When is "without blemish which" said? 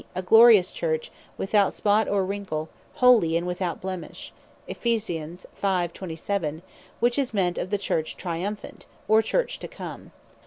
3.45-4.83